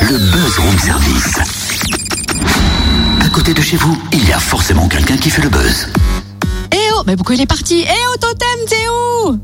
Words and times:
le 0.00 0.18
buzz 0.18 0.58
room 0.58 0.78
service. 0.78 1.34
À 3.20 3.28
côté 3.30 3.52
de 3.52 3.60
chez 3.60 3.76
vous, 3.76 4.00
il 4.12 4.26
y 4.28 4.32
a 4.32 4.38
forcément 4.38 4.88
quelqu'un 4.88 5.16
qui 5.16 5.28
fait 5.30 5.42
le 5.42 5.48
buzz. 5.48 5.88
Eh 6.72 6.76
oh, 6.94 7.02
mais 7.06 7.16
pourquoi 7.16 7.34
il 7.34 7.40
est 7.40 7.46
parti 7.46 7.84
Eh 7.86 8.06
oh, 8.12 8.16
totem, 8.20 8.58
t'es 8.68 8.88
où 8.88 9.38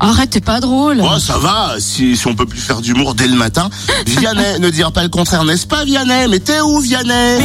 Arrête, 0.00 0.30
t'es 0.30 0.40
pas 0.40 0.60
drôle. 0.60 1.00
Oh, 1.02 1.18
ça 1.18 1.38
va, 1.38 1.76
si, 1.78 2.16
si 2.16 2.26
on 2.26 2.34
peut 2.34 2.46
plus 2.46 2.60
faire 2.60 2.80
d'humour 2.80 3.14
dès 3.14 3.28
le 3.28 3.36
matin. 3.36 3.70
Vianney, 4.06 4.58
ne 4.60 4.68
dire 4.70 4.92
pas 4.92 5.02
le 5.02 5.08
contraire, 5.08 5.44
n'est-ce 5.44 5.66
pas, 5.66 5.84
Vianney? 5.84 6.26
Mais 6.28 6.40
t'es 6.40 6.60
où, 6.60 6.80
Vianney? 6.80 7.38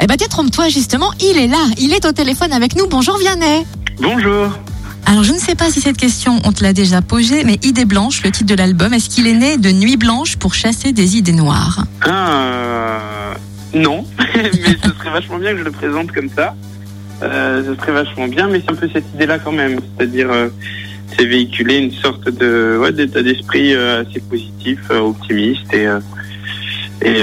Eh 0.00 0.06
ben, 0.06 0.16
trompe-toi, 0.16 0.68
justement, 0.68 1.10
il 1.20 1.38
est 1.38 1.46
là. 1.46 1.64
Il 1.78 1.94
est 1.94 2.04
au 2.04 2.12
téléphone 2.12 2.52
avec 2.52 2.76
nous. 2.76 2.86
Bonjour, 2.88 3.16
Vianney. 3.16 3.64
Bonjour. 4.00 4.50
Alors, 5.06 5.22
je 5.22 5.32
ne 5.32 5.38
sais 5.38 5.54
pas 5.54 5.70
si 5.70 5.80
cette 5.80 5.98
question, 5.98 6.40
on 6.44 6.52
te 6.52 6.62
l'a 6.62 6.72
déjà 6.72 7.02
posée, 7.02 7.44
mais 7.44 7.58
Idée 7.62 7.84
Blanche, 7.84 8.22
le 8.24 8.30
titre 8.30 8.48
de 8.48 8.54
l'album, 8.54 8.94
est-ce 8.94 9.10
qu'il 9.10 9.26
est 9.26 9.34
né 9.34 9.58
de 9.58 9.70
Nuit 9.70 9.96
Blanche 9.96 10.36
pour 10.36 10.54
chasser 10.54 10.92
des 10.92 11.18
idées 11.18 11.32
noires? 11.32 11.84
Ah, 12.02 13.34
non, 13.74 14.06
mais 14.34 14.50
ce 14.82 14.88
serait 14.98 15.10
vachement 15.10 15.38
bien 15.38 15.52
que 15.52 15.58
je 15.58 15.64
le 15.64 15.70
présente 15.70 16.10
comme 16.10 16.30
ça. 16.30 16.54
Euh, 17.22 17.62
ce 17.64 17.80
serait 17.80 17.92
vachement 17.92 18.28
bien, 18.28 18.48
mais 18.48 18.60
c'est 18.60 18.72
un 18.72 18.76
peu 18.76 18.88
cette 18.92 19.04
idée-là 19.14 19.38
quand 19.38 19.52
même. 19.52 19.78
C'est-à-dire, 19.96 20.30
euh, 20.30 20.48
c'est 21.16 21.26
véhiculer 21.26 21.76
une 21.76 21.92
sorte 21.92 22.28
de 22.28 22.90
d'état 22.90 23.22
d'esprit 23.22 23.74
euh, 23.74 24.02
assez 24.02 24.20
positif, 24.20 24.78
optimiste 24.90 25.72
et 25.72 25.86
et, 27.02 27.20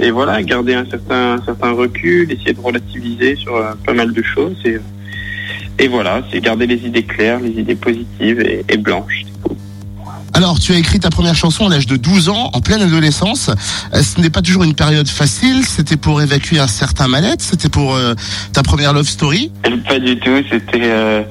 et 0.00 0.10
voilà, 0.10 0.42
garder 0.42 0.74
un 0.74 0.84
certain 0.90 1.40
certain 1.44 1.70
recul, 1.70 2.32
essayer 2.32 2.54
de 2.54 2.60
relativiser 2.60 3.36
sur 3.36 3.52
pas 3.86 3.92
mal 3.92 4.12
de 4.12 4.22
choses 4.22 4.56
et 4.64 4.78
et 5.78 5.88
voilà, 5.88 6.22
c'est 6.30 6.40
garder 6.40 6.66
les 6.66 6.86
idées 6.86 7.04
claires, 7.04 7.40
les 7.40 7.60
idées 7.60 7.74
positives 7.74 8.40
et, 8.40 8.64
et 8.68 8.76
blanches. 8.76 9.24
Alors, 10.32 10.58
tu 10.58 10.72
as 10.72 10.78
écrit 10.78 11.00
ta 11.00 11.10
première 11.10 11.34
chanson 11.34 11.66
à 11.66 11.70
l'âge 11.70 11.86
de 11.86 11.96
12 11.96 12.28
ans, 12.28 12.50
en 12.52 12.60
pleine 12.60 12.80
adolescence. 12.80 13.50
Euh, 13.92 14.02
Ce 14.02 14.20
n'est 14.20 14.30
pas 14.30 14.42
toujours 14.42 14.62
une 14.62 14.74
période 14.74 15.08
facile. 15.08 15.64
C'était 15.64 15.96
pour 15.96 16.22
évacuer 16.22 16.58
un 16.58 16.68
certain 16.68 17.08
mal-être. 17.08 17.42
C'était 17.42 17.68
pour 17.68 17.94
euh, 17.94 18.14
ta 18.52 18.62
première 18.62 18.92
love 18.92 19.08
story. 19.08 19.50
Pas 19.88 19.98
du 19.98 20.18
tout, 20.18 20.42
c'était 20.50 20.80
euh, 20.84 21.22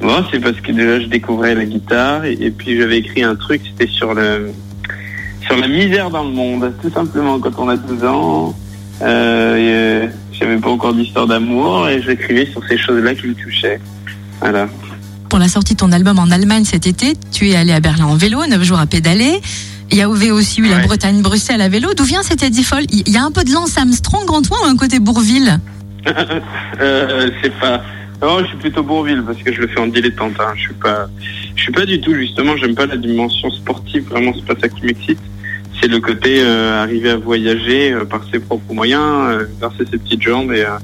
bon, 0.00 0.24
c'est 0.30 0.40
parce 0.40 0.60
que 0.60 0.72
déjà 0.72 1.00
je 1.00 1.06
découvrais 1.06 1.54
la 1.54 1.64
guitare 1.64 2.24
et, 2.24 2.32
et 2.40 2.50
puis 2.50 2.76
j'avais 2.76 2.98
écrit 2.98 3.22
un 3.22 3.36
truc, 3.36 3.60
c'était 3.64 3.92
sur 3.92 4.14
le 4.14 4.50
sur 5.46 5.56
la 5.56 5.68
misère 5.68 6.10
dans 6.10 6.24
le 6.24 6.30
monde, 6.30 6.72
tout 6.82 6.90
simplement 6.90 7.38
quand 7.38 7.58
on 7.58 7.68
a 7.68 7.76
12 7.76 8.04
ans. 8.04 8.54
Euh, 9.02 9.56
euh, 9.56 10.08
j'avais 10.32 10.56
pas 10.56 10.70
encore 10.70 10.94
d'histoire 10.94 11.26
d'amour 11.26 11.88
et 11.88 12.02
j'écrivais 12.02 12.46
sur 12.46 12.62
ces 12.68 12.78
choses-là 12.78 13.14
qui 13.14 13.28
me 13.28 13.34
touchaient. 13.34 13.80
Voilà. 14.40 14.68
Pour 15.28 15.38
la 15.38 15.48
sortie 15.48 15.74
de 15.74 15.78
ton 15.78 15.92
album 15.92 16.18
en 16.18 16.30
Allemagne 16.30 16.64
cet 16.64 16.86
été, 16.86 17.14
tu 17.30 17.50
es 17.50 17.56
allé 17.56 17.72
à 17.72 17.80
Berlin 17.80 18.06
en 18.06 18.16
vélo, 18.16 18.44
9 18.46 18.62
jours 18.62 18.78
à 18.78 18.86
pédaler. 18.86 19.40
Il 19.90 19.98
y 19.98 20.02
a 20.02 20.08
aussi 20.08 20.60
eu 20.60 20.68
la. 20.68 20.78
Bretagne-Bruxelles 20.78 21.60
à 21.60 21.68
vélo. 21.68 21.92
D'où 21.94 22.04
vient 22.04 22.22
cette 22.22 22.42
idée 22.42 22.62
folle? 22.62 22.84
Il 22.90 23.10
y 23.10 23.18
a 23.18 23.22
un 23.22 23.30
peu 23.30 23.44
de 23.44 23.52
Lance 23.52 23.76
Armstrong 23.76 24.30
en 24.30 24.40
toi 24.40 24.56
ou 24.64 24.66
un 24.66 24.76
côté 24.76 24.98
Bourville? 24.98 25.58
Euh, 26.80 27.30
c'est 27.42 27.52
pas. 27.60 27.82
Non, 28.22 28.40
je 28.40 28.46
suis 28.46 28.56
plutôt 28.56 28.82
Bourville 28.82 29.22
parce 29.24 29.38
que 29.38 29.52
je 29.52 29.60
le 29.60 29.68
fais 29.68 29.78
en 29.78 29.86
dilettante. 29.86 30.32
Hein. 30.40 30.52
Je 30.56 30.62
suis 30.62 30.74
pas, 30.74 31.06
je 31.54 31.62
suis 31.62 31.72
pas 31.72 31.84
du 31.84 32.00
tout 32.00 32.14
justement. 32.14 32.56
J'aime 32.56 32.74
pas 32.74 32.86
la 32.86 32.96
dimension 32.96 33.50
sportive. 33.50 34.04
Vraiment, 34.08 34.32
c'est 34.34 34.46
pas 34.46 34.60
ça 34.60 34.68
qui 34.68 34.84
m'excite. 34.86 35.18
C'est 35.82 35.88
le 35.88 35.98
côté 35.98 36.40
euh, 36.40 36.80
arriver 36.80 37.10
à 37.10 37.16
voyager 37.16 37.92
euh, 37.92 38.04
par 38.04 38.20
ses 38.30 38.38
propres 38.38 38.72
moyens, 38.72 39.02
euh, 39.02 39.46
verser 39.60 39.84
ses 39.90 39.98
petites 39.98 40.22
jambes 40.22 40.52
et, 40.52 40.64
euh, 40.64 40.78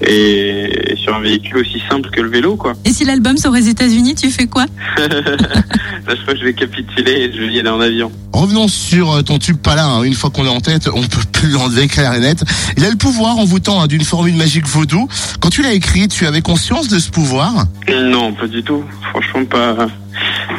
et, 0.00 0.92
et 0.92 0.96
sur 0.96 1.14
un 1.14 1.20
véhicule 1.20 1.58
aussi 1.58 1.82
simple 1.90 2.08
que 2.08 2.22
le 2.22 2.30
vélo, 2.30 2.56
quoi. 2.56 2.72
Et 2.86 2.90
si 2.90 3.04
l'album 3.04 3.36
sort 3.36 3.52
aux 3.52 3.56
États-Unis, 3.56 4.14
tu 4.14 4.30
fais 4.30 4.46
quoi? 4.46 4.64
Là, 4.96 6.14
je 6.16 6.22
crois 6.22 6.32
que 6.34 6.40
je 6.40 6.44
vais 6.44 6.54
capituler 6.54 7.12
et 7.12 7.32
je 7.32 7.38
vais 7.38 7.52
y 7.52 7.60
aller 7.60 7.68
en 7.68 7.80
avion. 7.80 8.10
Revenons 8.32 8.66
sur 8.66 9.22
ton 9.24 9.38
tube 9.38 9.58
pas 9.58 9.74
là. 9.74 9.84
hein. 9.86 10.02
Une 10.04 10.14
fois 10.14 10.30
qu'on 10.30 10.46
est 10.46 10.48
en 10.48 10.60
tête, 10.60 10.88
on 10.92 11.02
peut 11.02 11.20
plus 11.30 11.50
l'enlever 11.50 11.86
clair 11.86 12.14
et 12.14 12.20
net. 12.20 12.42
Il 12.78 12.84
a 12.84 12.90
le 12.90 12.96
pouvoir 12.96 13.36
envoûtant 13.38 13.82
hein, 13.82 13.86
d'une 13.86 14.04
formule 14.04 14.36
magique 14.36 14.66
vaudou. 14.66 15.06
Quand 15.40 15.50
tu 15.50 15.62
l'as 15.62 15.74
écrit, 15.74 16.08
tu 16.08 16.26
avais 16.26 16.40
conscience 16.40 16.88
de 16.88 16.98
ce 16.98 17.10
pouvoir? 17.10 17.66
Non, 17.90 18.32
pas 18.32 18.46
du 18.46 18.62
tout. 18.62 18.82
Franchement, 19.10 19.44
pas, 19.44 19.86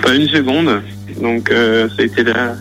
pas 0.03 0.13
une 0.13 0.27
seconde. 0.29 0.81
Donc, 1.19 1.49
euh, 1.49 1.87
ça 1.89 2.03
a 2.03 2.05
été 2.05 2.23
la, 2.23 2.55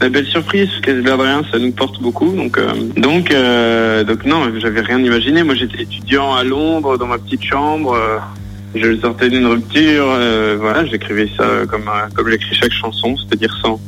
la 0.00 0.08
belle 0.08 0.26
surprise, 0.26 0.68
parce 0.68 0.80
que 0.82 0.90
l'air 0.90 1.16
de 1.18 1.22
rien, 1.22 1.42
ça 1.50 1.58
nous 1.58 1.72
porte 1.72 2.00
beaucoup. 2.00 2.30
Donc, 2.32 2.58
euh, 2.58 2.72
donc, 2.96 3.30
euh, 3.30 4.04
donc 4.04 4.24
non, 4.24 4.42
j'avais 4.58 4.80
rien 4.80 4.98
imaginé. 4.98 5.42
Moi, 5.42 5.54
j'étais 5.54 5.82
étudiant 5.82 6.34
à 6.34 6.44
Londres, 6.44 6.96
dans 6.98 7.06
ma 7.06 7.18
petite 7.18 7.42
chambre. 7.44 7.94
euh, 7.94 8.18
je 8.74 8.94
sortais 8.98 9.30
d'une 9.30 9.46
rupture. 9.46 10.06
euh, 10.10 10.56
voilà, 10.60 10.84
j'écrivais 10.84 11.30
ça 11.36 11.46
comme, 11.68 11.88
euh, 11.88 12.08
comme 12.14 12.28
j'écris 12.30 12.54
chaque 12.54 12.72
chanson, 12.72 13.16
c'est-à-dire 13.16 13.56
sans, 13.62 13.80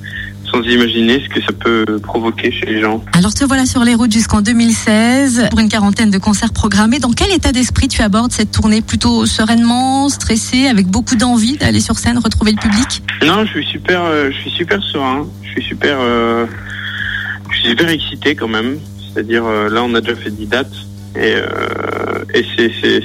sans 0.59 0.69
imaginer 0.69 1.21
ce 1.23 1.29
que 1.29 1.41
ça 1.41 1.53
peut 1.53 1.85
provoquer 2.03 2.51
chez 2.51 2.67
les 2.67 2.81
gens. 2.81 3.03
Alors 3.13 3.35
te 3.35 3.45
voilà 3.45 3.67
sur 3.67 3.85
les 3.85 3.95
routes 3.95 4.13
jusqu'en 4.13 4.41
2016 4.41 5.49
pour 5.51 5.61
une 5.61 5.69
quarantaine 5.69 6.11
de 6.11 6.19
concerts 6.19 6.53
programmés. 6.53 6.99
Dans 6.99 7.13
quel 7.13 7.33
état 7.33 7.53
d'esprit 7.53 7.89
tu 7.89 8.03
abordes 8.03 8.33
cette 8.33 8.51
tournée? 8.51 8.81
Plutôt 8.81 9.27
sereinement, 9.27 10.09
stressé, 10.09 10.67
avec 10.67 10.87
beaucoup 10.87 11.17
d'envie 11.17 11.57
d'aller 11.57 11.81
sur 11.81 11.99
scène, 11.99 12.19
retrouver 12.19 12.53
le 12.53 12.59
public? 12.59 13.03
Non, 13.25 13.45
je 13.45 13.51
suis 13.51 13.67
super, 13.67 14.03
euh, 14.05 14.31
je 14.31 14.37
suis 14.39 14.51
super 14.51 14.83
serein. 14.83 15.27
Je 15.43 15.51
suis 15.51 15.63
super, 15.63 15.99
euh, 16.01 16.47
je 17.51 17.59
suis 17.59 17.69
super 17.71 17.89
excité 17.89 18.35
quand 18.35 18.49
même. 18.49 18.79
C'est-à-dire 19.13 19.45
euh, 19.45 19.69
là, 19.69 19.83
on 19.85 19.95
a 19.95 20.01
déjà 20.01 20.17
fait 20.17 20.31
10 20.31 20.47
dates 20.47 20.73
et, 21.17 21.35
et 22.35 22.45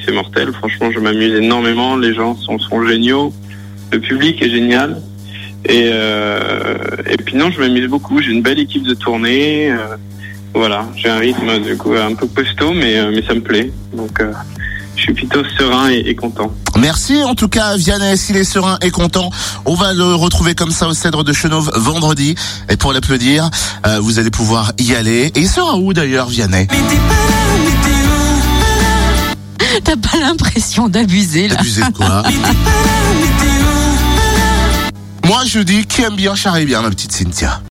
c'est, 0.05 0.11
mortel. 0.11 0.51
Franchement, 0.53 0.91
je 0.93 0.99
m'amuse 0.99 1.33
énormément. 1.33 1.95
Les 1.95 2.13
gens 2.13 2.35
sont, 2.35 2.59
sont 2.59 2.85
géniaux. 2.85 3.33
Le 3.91 3.99
public 3.99 4.41
est 4.41 4.49
génial. 4.49 5.01
Et, 5.65 5.89
euh, 5.91 6.75
et 7.09 7.17
puis 7.17 7.35
non, 7.35 7.49
je 7.51 7.59
m'amuse 7.59 7.87
beaucoup. 7.87 8.21
J'ai 8.21 8.31
une 8.31 8.41
belle 8.41 8.59
équipe 8.59 8.83
de 8.83 8.93
tournée. 8.93 9.71
euh, 9.71 9.95
voilà, 10.53 10.85
j'ai 10.95 11.09
un 11.09 11.17
rythme 11.17 11.59
du 11.59 11.75
coup 11.77 11.93
un 11.93 12.13
peu 12.13 12.27
costaud, 12.27 12.73
mais 12.73 12.97
euh, 12.97 13.11
mais 13.13 13.23
ça 13.25 13.33
me 13.33 13.41
plaît. 13.41 13.71
Donc 13.95 14.19
euh, 14.19 14.31
je 14.95 15.01
suis 15.01 15.13
plutôt 15.13 15.41
serein 15.57 15.89
et, 15.89 16.03
et 16.05 16.15
content. 16.15 16.53
Merci 16.77 17.23
en 17.23 17.33
tout 17.33 17.47
cas 17.47 17.75
Vianney, 17.75 18.17
s'il 18.17 18.35
est 18.37 18.43
serein 18.43 18.77
et 18.81 18.91
content. 18.91 19.31
On 19.65 19.73
va 19.73 19.93
le 19.93 20.13
retrouver 20.13 20.53
comme 20.53 20.71
ça 20.71 20.87
au 20.87 20.93
Cèdre 20.93 21.23
de 21.23 21.33
Chenauve 21.33 21.71
vendredi. 21.75 22.35
Et 22.69 22.77
pour 22.77 22.93
l'applaudir, 22.93 23.49
euh, 23.87 23.99
vous 23.99 24.19
allez 24.19 24.29
pouvoir 24.31 24.73
y 24.77 24.93
aller. 24.93 25.31
Et 25.33 25.39
il 25.39 25.47
sera 25.49 25.75
où 25.77 25.93
d'ailleurs 25.93 26.27
Vianney? 26.27 26.67
T'as 29.83 29.95
pas 29.95 30.19
l'impression 30.19 30.87
d'abuser 30.87 31.47
là 31.47 31.55
Abusé 31.59 31.81
de 31.81 31.93
quoi? 31.97 32.23
Moi 35.25 35.45
je 35.45 35.59
dis 35.59 35.85
qui 35.85 36.01
aime 36.01 36.15
bien 36.15 36.35
charrie 36.35 36.65
bien 36.65 36.81
ma 36.81 36.89
petite 36.89 37.11
Cynthia? 37.11 37.61